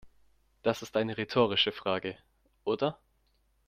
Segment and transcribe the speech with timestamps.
[0.63, 2.17] Das ist eine rhetorische Frage,
[2.63, 2.97] oder?